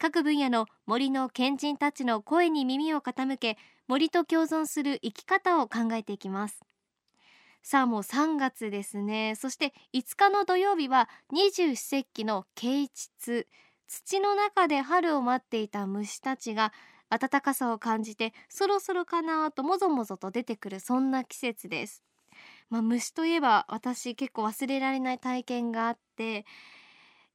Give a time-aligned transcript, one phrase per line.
[0.00, 6.58] 各分野の森の賢人たちの声に耳を傾け森と共存する生き方を考えていきます。
[7.62, 9.34] さあもう3月ですね。
[9.36, 13.46] そして5日の土曜日は二十四節気の啓蟄。
[13.88, 16.72] 土の中で春を待っていた虫たちが
[17.10, 22.02] 暖かさを感じてそろそろかなともぞもぞと出てくるそんな季節です。
[22.70, 26.46] まあ、虫といえば私結構忘れられない体験があって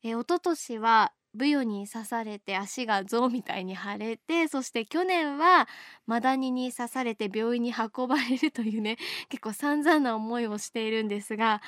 [0.02, 5.68] え一昨年はブヨに刺されて足が象みたいに腫れてそして去年は
[6.08, 8.98] マダニに刺されて病院に運ばれるというね
[9.30, 11.62] 結構散々な思いをしているんですが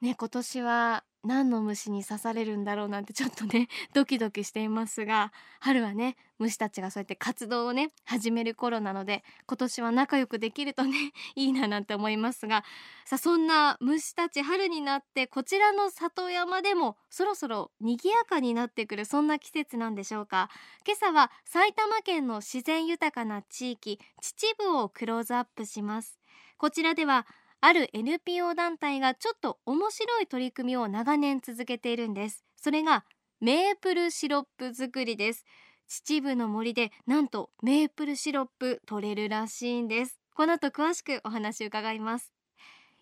[0.00, 12.64] ね今年は何の虫に刺されるんだろうなんてちょっとね ドキドキしていますが春はね虫たちがそうやって活動をね始める頃なので今年は仲良くできるとね いいななんて思いますが
[13.06, 20.50] さそんな虫たち春になってこちらの里山でもそろそろ賑やかになってくるそんな季節なんでしょうか。
[20.86, 26.18] 今朝は埼玉県の自然豊かな地域秩父をクローズアップします。
[26.58, 27.26] こちらでは
[27.66, 32.44] ある NPO 団体がちょっと面白い取り組みを長年続けているんです。
[32.56, 33.06] それが
[33.40, 35.46] メープルシロップ作りです。
[35.88, 40.20] 秩父の森でなんとメープルシロップ取れるらしいんです。
[40.34, 42.34] この後詳しくお話伺います。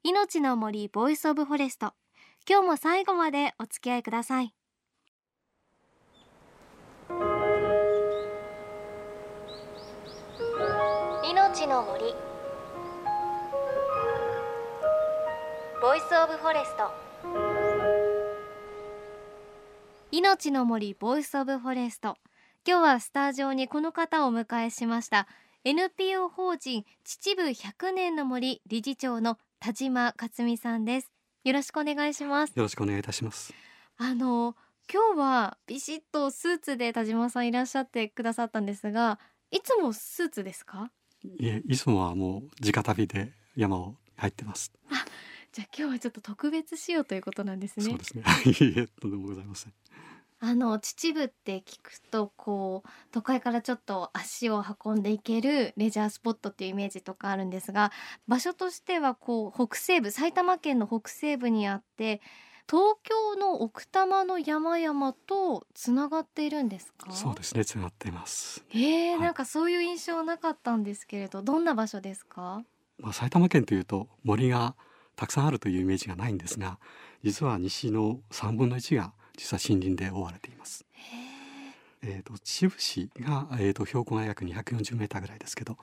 [0.04, 1.94] 命の森 Voice of Forest。
[2.48, 4.54] 今日も最後までお付き合いください。
[11.24, 12.14] 命の森。
[15.82, 16.92] Voice of Forest。
[20.12, 22.16] 命の森 Voice of Forest。
[22.64, 25.26] 今日はスタジオにこの方をお迎えしました。
[25.64, 31.10] NPO 法人秩父100年の森理事長の田島克美さんです。
[31.42, 32.50] よろしくお願いします。
[32.54, 33.52] よろしくお願いいたします。
[33.98, 34.54] あの
[34.88, 39.18] 今日はビシッとスーツで田島さんいらっしゃってくださったんですが
[39.50, 40.92] いつもスーツですか？
[41.24, 44.70] いえいつもはもう直旅で山を入ってます。
[44.88, 45.01] あ
[45.52, 47.84] じゃあ今日はちょっと特別仕様ということなんですね。
[47.84, 48.24] そうですね。
[48.46, 49.72] いえ、とんでもございません。
[50.44, 57.92] あの秩父って聞くとこう都会からちょっと足を運んでいけるレジャースポットっていうイメージとかあるんですが
[58.26, 62.20] 場所としてはこう北西部埼玉県の北西部にあって
[62.68, 67.12] 東京の奥多摩の山々とつながっているんですか？
[67.12, 72.64] そうですねつながっていますえー、はい、なんかそういう印象なかったんですけれどどんな場所ですか？
[72.98, 74.74] まあ埼玉県というと森が
[75.16, 76.78] たくさんあるというイメージがないんですが
[77.22, 80.84] 実は西の3分の1が実は森林で覆われています。
[82.04, 85.76] えーと、秩父市が、えーと、標高が約240メーターぐらいですけど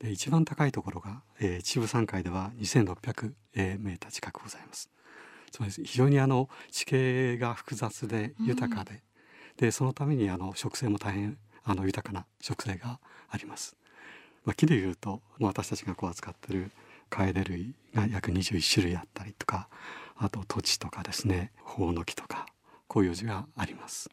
[0.00, 4.90] で一番高いところが、えー、秩父山海では2600、えー、メーター近くございます。
[5.52, 8.98] つまり非常にあの地形が複雑で豊かで、うん、
[9.58, 13.76] でそのためにあの植生も大変あの豊かな植生があります。
[14.44, 16.72] まあ、木でいうと私たちがこう扱ってる
[17.12, 19.68] カエデ類が約21種類あったりとか
[20.16, 22.46] あと土地とかですねホウノキとか
[22.90, 24.08] 広葉樹があります。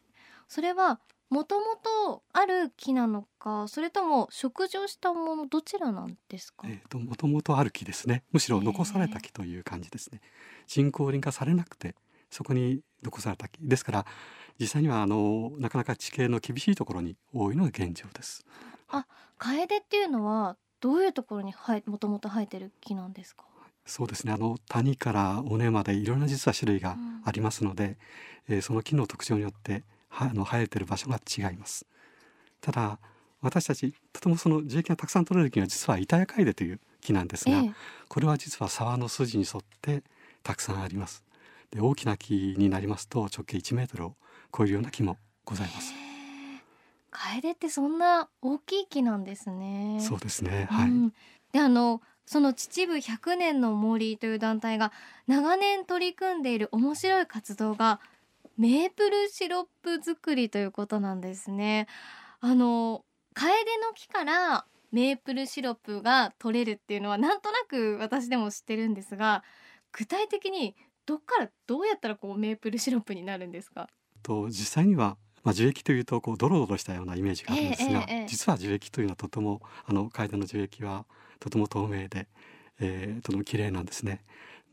[0.48, 1.00] それは
[1.30, 6.66] もともとある木なのかそれとも植樹したものどちらなんですか？
[6.68, 8.22] えっ、ともともとある木ですね。
[8.32, 10.20] むしろ残された木という感じですね。
[10.66, 11.94] 人工林化されなくて
[12.30, 13.58] そこに残された木。
[13.62, 14.06] ですから
[14.58, 18.44] 実際にはあのなかなか地形の厳しいところに多いのが現状です。
[18.88, 19.06] あ
[19.38, 21.54] カエデっていうのはどういうところに
[21.86, 23.44] もともと生えてる木なんですか？
[23.86, 24.32] そうですね。
[24.32, 27.96] あの谷から尾根までいろんな実は種類がありますので、
[28.48, 31.86] うん、えー、その木の特徴によってはあの生えてる場所が違います。
[32.60, 32.98] ただ
[33.40, 37.72] 私たちとてもその樹液がたくさん取れる木は実はイタヤカイデという木なんですが、ええ、
[38.08, 40.02] これは実は沢の筋に沿って
[40.42, 41.24] たくさんあります。
[41.70, 44.14] で大きな木になりますと直径1メートルを
[44.56, 46.09] 超えるような木もございます、え
[47.10, 49.98] カエデってそんな大きい木なんですね。
[50.00, 50.66] そうですね。
[50.70, 50.90] はい。
[51.52, 54.92] で、あのその秩父100年の森という団体が
[55.26, 58.00] 長年取り組んでいる面白い活動が
[58.56, 61.88] メープルシロップ作りということなんですね。
[62.40, 63.04] あの
[63.34, 69.44] カエデの木からメープルシロップが取れるっていうのはなんとなく私でも知ってるんですが
[69.92, 70.74] 具体的に
[71.06, 73.88] どっからどうやったらこうメープルシロップになるんですか？
[74.22, 81.06] と実際にはまあ、樹液というとこうドロドロしたようなイメージがあるんですが、ええええ実は樹液というのはとてもあの楓の樹液は
[81.38, 82.28] とても透明で、
[82.80, 84.24] えーとても綺麗なんですね。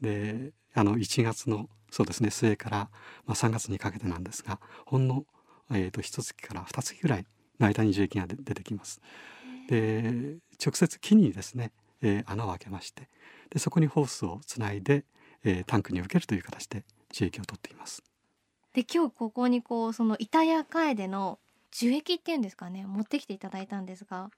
[0.01, 2.77] であの1月のそうですね末から、
[3.25, 5.25] まあ、3月にかけてなんですがほんの、
[5.71, 7.25] えー、と1月から2月ぐらい
[7.59, 9.01] の間に樹液が出出てきます。
[9.69, 11.71] で直接木にですね、
[12.01, 13.09] えー穴を開けまして
[13.49, 15.05] でそこにホースをつないで、
[15.43, 18.03] えータンクに受けるという形で樹液を取っています。
[18.77, 21.39] で今日ここにこうその板谷楓の
[21.71, 24.29] 樹液っていうんですかね持ってきていただいたんですが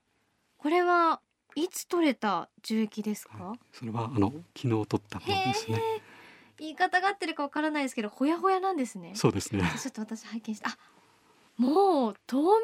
[0.57, 1.19] これは
[1.55, 5.81] いつ取れた樹液ですか、はい、それはあの昨日取ったものですね。
[6.57, 9.11] 言い方が合ってるかわからないですけどほやほやなんですね。
[9.15, 9.61] そうですね。
[9.77, 10.77] ちょっと私拝見してあ
[11.57, 12.59] もう透明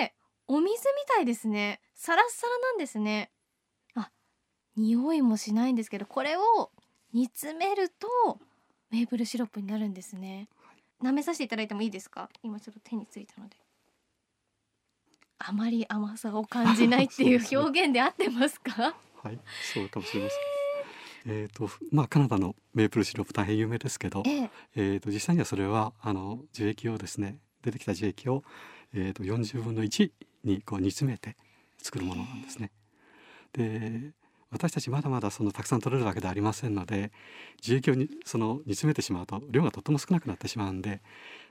[0.00, 0.16] で
[0.48, 1.80] お水みたいですね。
[1.94, 3.30] サラッサラなんですね。
[3.94, 4.10] あ
[4.76, 6.72] 匂いもしないんですけどこれを
[7.12, 8.40] 煮詰めると
[8.90, 10.48] メープルシロップになるんですね
[11.02, 12.28] 舐めさせていただいてもいいですか？
[12.42, 13.56] 今ちょっと手についたので。
[15.38, 18.94] あまり甘さを感じないっていう表現で合ってますか？
[19.22, 19.38] はい、
[19.72, 20.38] そうかもしれません。
[21.32, 24.50] えっ、とまあカナダのメープルシロップ大変有名ですけど、ええ。
[24.76, 28.42] えっ、と実際にはそれはあの樹液をですね出てきた樹液を
[28.94, 30.10] えっ、と40分の1
[30.44, 31.36] にこう煮詰めて
[31.78, 32.70] 作るものなんですね。
[33.52, 34.12] で
[34.50, 37.12] 私たちまだまだそのたくさん取れるわけではありませんので
[37.60, 41.02] 樹液をにその煮詰めてしまうと量がとても少なくなってしまうんで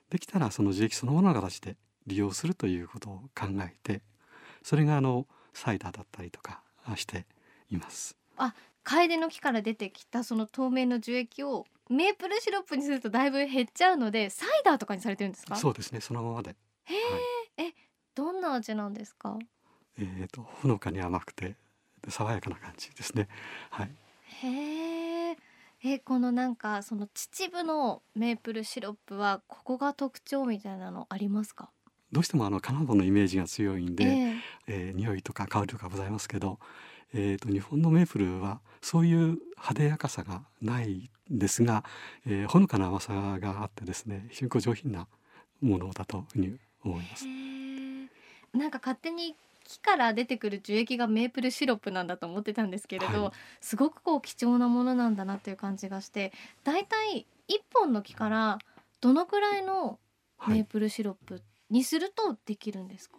[0.10, 4.02] できたらその樹液そのものの形で利用するということを考えて
[4.64, 6.62] それがあのサイダーだったりとか
[6.96, 7.26] して
[7.70, 8.18] います。
[8.84, 15.56] 楓の木から出てきたその透明の樹液をメープルシロップにするとだいぶ減っちゃうのでサイダーとかにされてるんですか？
[15.58, 16.56] そうですねそのままで、
[16.86, 16.94] へ
[17.58, 17.74] え、え
[18.16, 19.38] どんな味なんですか？
[19.98, 21.56] えー、とほのかに甘くてで
[22.08, 23.28] 爽やかな感じですね。
[23.70, 23.92] はい、
[24.44, 25.38] へえ
[25.84, 31.70] えこのなんかその秩父のメープルシロップはここが特徴みたいなのありますか？
[32.12, 34.34] どうしてもあのカナダのイメージが強いんで、ええ。
[34.68, 36.60] えー匂いとか香りとかございますけど、
[37.14, 39.18] えー、と日本のメープルはそういう
[39.58, 41.84] 派手やかさがないんですが、
[42.26, 45.08] えーほのかな甘さがあってですね非常に上品な
[45.62, 47.26] ものだというふうに思います。
[48.58, 49.36] なんか勝手に
[49.70, 53.32] 木から出てくる樹液がメープルシロップなんだと思ってたんですけれど、はい
[53.62, 56.32] すごくこう貴重なものなんだなっていう感じがして
[56.64, 58.58] だいたい一本の木から
[59.02, 60.00] どのくらいの
[60.38, 63.18] はいメープルシロップにするとできるんですか、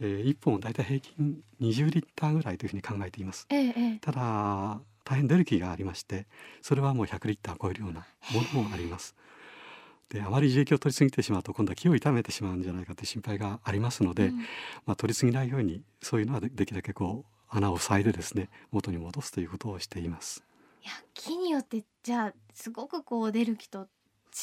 [0.00, 3.46] えー、1本だいたい平均20リッターぐらいというふうに考えています。
[3.50, 6.26] ええええただ大変出る木がありまして
[6.60, 9.16] それはもう100リッター超えるようなものもあります。
[10.10, 14.38] であまり樹液を取りすぎてしまうと今度は木を傷めてしまうんじゃないかという心配がありますので、うん
[14.86, 20.42] まあ、取りすぎないようにそういうのはでできるだけこう穴を塞いでですね元に戻すということをしています。
[20.82, 23.88] いや木によってじゃあすごくこう出る木とち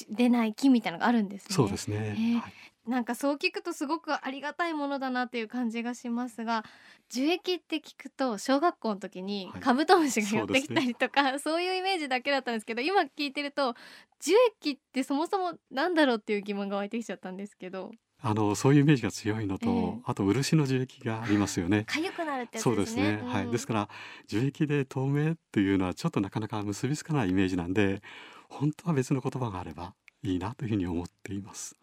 [0.10, 1.56] 出ない木みたいなのがあるんですね。
[1.56, 2.54] そうですね、えはい。
[2.88, 6.64] なんかそう聞くとすごくありがたいものだなっていう感じがしますが
[7.10, 9.62] 樹液って聞くと小学校の時にはい。
[9.62, 13.76] カブトムシが寄ってきたそうですりとか、そういうイメージだけだったんですけど今聞いてると
[14.20, 17.92] 樹液ってそもそもなんだろうっていう疑問が湧いてきちゃったんですけど。
[18.22, 20.02] あのそういうイメージが強いのと、ええ。
[20.06, 21.86] あと漆の樹液がありますよね。
[21.90, 23.24] 痒くなるってやつそうでですすね、ね。
[23.24, 23.90] はい、ですかから
[24.28, 28.02] 樹液で透明っていうのはちょっとなかなか結びつかないイメージなんで
[28.50, 31.76] 本当は別の言葉があればいいなというふうに思っています。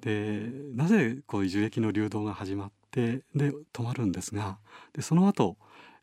[0.00, 4.58] でなぜこういう樹液の流動が始まってで止まるんですが
[4.92, 5.56] でその後、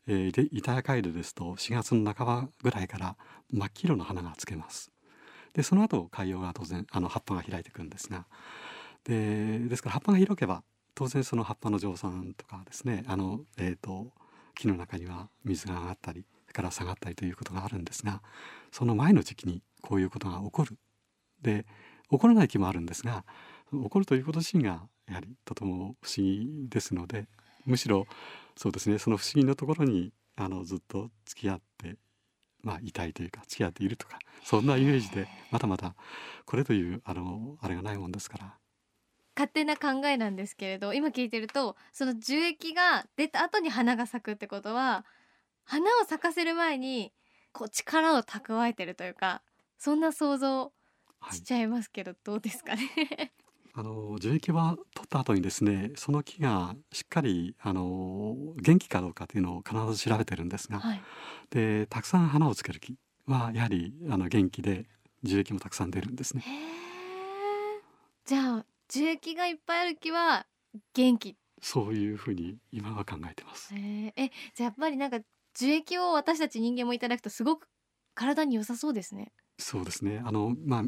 [0.06, 3.16] えー、で板谷カイルですと4月の半ばぐらいから
[3.50, 4.90] 真っ黄色の花がつけます。
[5.54, 8.26] でその後海洋が当然あの葉っぱが開いてくるんですが
[9.04, 10.62] でですから葉っぱが広けば
[10.94, 14.12] 当然その葉っぱの蒸散とかですねあの、えー、と
[14.54, 18.22] 木の中には水が上がったりそれから下がったりということがあるんですが
[18.70, 20.78] その前の時期にこういうことが起こる。
[21.42, 21.66] で
[22.10, 23.24] 起こらない木もあるんですが
[23.72, 27.26] 起こるということ自身がやはりとても不思議ですので
[27.66, 28.06] むしろ
[28.56, 31.96] そうですねその不思議なところにあのずっと付き合って
[32.62, 35.94] まあいたいというか付き合っているとかそんなイメージでまだまだ
[36.44, 38.54] これというあのあれがないもんですから。
[39.34, 45.06] 勝手な考えなんですけれど今聞いてるとその樹液が出た後に花が咲くってことは
[45.64, 47.14] 花を咲かせる前に
[47.52, 49.40] こう力を蓄えてるというか
[49.82, 50.72] そんな想像
[51.18, 51.34] はい。
[51.34, 53.32] しちゃいますけど、どうですかね？
[53.74, 61.00] あの樹液は取った後にですねその木がしっかりあの元気かどうかというのを必ず調べてるんですが、はい。
[61.50, 62.96] でたくさん花をつける木
[63.26, 64.86] はやはりあの元気で
[65.24, 66.44] 樹液もたくさん出るんですね。
[68.24, 70.46] じゃあ樹液がいっぱいある木は
[70.94, 71.36] 元気。
[71.60, 73.74] そういうふうに今は考えてます。
[73.74, 74.12] え
[74.54, 75.18] じゃあやっぱりなんか
[75.54, 77.68] 樹液を私たち人間もいただくとすごく
[78.14, 80.22] 体に良さそうですねそうですね。
[80.24, 80.84] あのまあ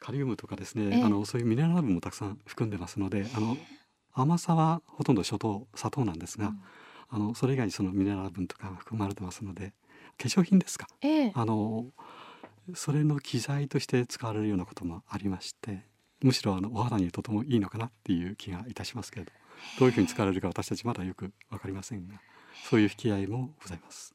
[0.00, 1.02] カリウムとかですね、ええ。
[1.04, 3.56] あのそういうミネラル分もたくさん含んでますのであの
[4.12, 6.60] 甘さはほとんど初糖砂糖なんですが、うん。
[7.10, 9.72] あのそれ以外にそのミネラル分とかが含まれてますので
[10.18, 10.86] 化粧品ですか？
[11.02, 11.32] ええ。
[11.34, 11.86] あの
[12.74, 15.84] それの機材として使われるようなこともありまして
[16.22, 19.32] むしろあのお肌にとてもいいのかなっていう気がいたしますけれど
[19.78, 22.14] どういうふうに使われるか私たちまだよくわかりませんが
[22.70, 24.14] そういう引き合いもございます。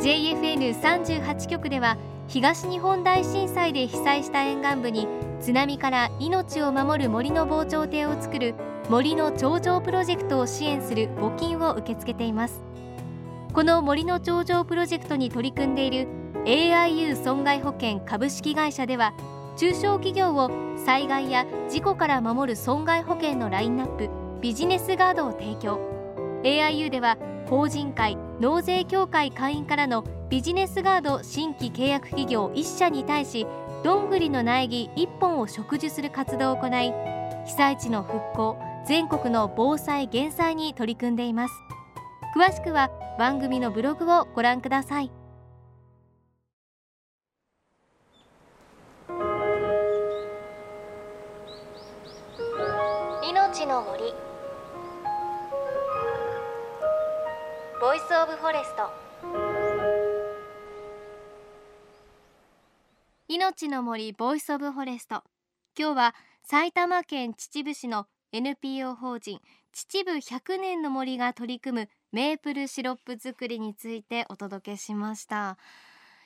[0.00, 1.98] JFN38 局では
[2.30, 5.08] 東日本大震災で被災した沿岸部に
[5.40, 8.54] 津波から命を守る森の防潮堤を作る
[8.88, 12.62] 森の頂上プロジェクトを支援する募金を受け付けています。
[13.52, 16.06] この森の頂上プロジェクトに取り組んでいる
[16.44, 19.12] AIU 損害保険株式会社では
[19.56, 20.52] 中小企業を
[20.86, 24.08] 災害や事故から守る損害保険のラインナップ
[24.40, 25.80] ビジネスガードを提供。
[26.44, 27.18] AIU では
[27.50, 33.44] 法人会納税協会会員からのビジネスガード新規契約企業1社に対し
[33.82, 36.92] どんぐりの苗木1本を植樹する活動を行い
[37.46, 41.54] 被災地の復興全国の防災減災に取り組んでいます。
[42.36, 45.10] 詳しくは番組のブログをご覧ください。
[53.28, 54.29] 命の森。
[58.22, 58.90] オブフォレスト
[63.28, 65.22] 命の森 Voice of Forest。
[65.74, 69.40] 今日は埼玉県秩父市の NPO 法人
[69.72, 75.56] 秩父100年の森が取り組むメープルシロップ作りについてお届けしました。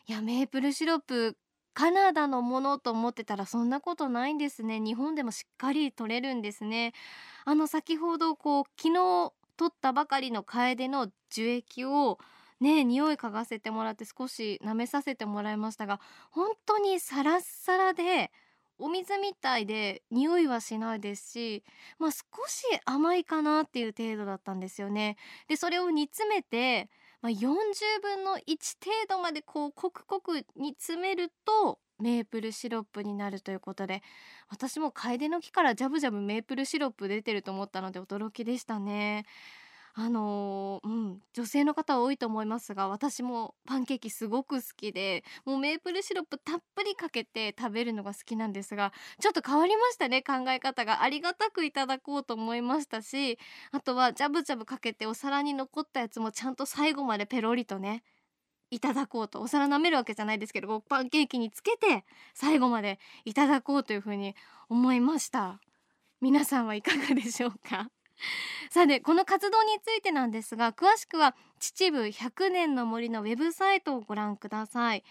[0.09, 1.37] いやメープルシロップ
[1.75, 4.81] カナダのものと思ってたらそんなことないんですね。
[4.81, 6.93] 日本でもしっかり取れるんですね。
[7.45, 12.19] あの先ほどこう昨日取ったばかりのカエデの樹液を
[12.61, 18.31] ね匂い嗅がせてもらって少し舐めさせてもらいましたが本当にサラッサラで
[18.79, 21.65] お水みたいで匂いはしないですし
[21.99, 22.19] まあ少
[22.49, 25.17] し甘いかなっていう程度だったんですよね。
[25.49, 26.91] でそれを煮詰めて、
[27.23, 27.55] まあ、40
[28.03, 28.39] 分の1
[28.85, 34.03] 程度までこうコクコク煮詰めるとメープルシロップになるということで
[34.51, 39.25] 私もカエデの木からジャブジャブメープルシロップ出てると思ったので驚きでしたね。
[39.97, 51.03] あのうん女性の方多いと思いますが私もパンケーキすごく好きでもうメープルシロップたっぷりかけて食べるのが好きなんですがちょっと変わりましたね考え方が。
[51.03, 53.39] ありがたくいただこうと思いましたし
[53.71, 58.03] あとはジャブジャブかけてお皿に残ったやつもちゃんと最後までペロリとね
[58.71, 62.05] いただこうとお皿舐めるわけじゃないですけどパンケーキにつけて
[62.35, 64.35] 最後までいただこうというふうに
[64.69, 65.61] 思いました。
[66.21, 67.91] 皆さんはいかがでしょうか？
[68.71, 75.05] さてこの活動についてなんですが詳しくは秩父100年の森のウェブサイトをご覧ください。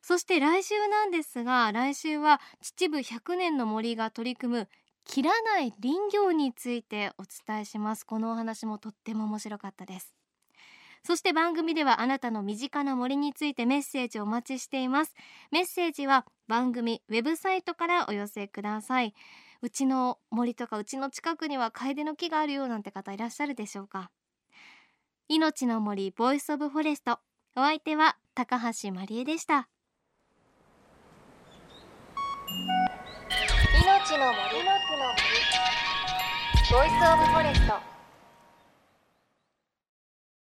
[0.00, 4.68] そして来週なんですが来週は秩父100年の森が取り組む
[5.04, 8.04] 切らない林業についてお伝えします。
[8.04, 10.15] このお話もとっても面白かったです。
[11.06, 15.14] そして番組ではあなたの身近な森についてメッセージをお待ちしています。
[15.52, 19.14] メッセージは番組ウェブサイトからお寄せください。
[19.62, 24.10] うちの森とかうちの近くにはカエデの木があるよなんて方いらっしゃるでしょうか。
[25.28, 27.20] 命の森 Voice of Forest。
[27.54, 29.68] お相手は高橋まりえでした。
[33.80, 34.64] 命の森。
[34.64, 34.82] の森。
[36.68, 37.95] Voice of Forest。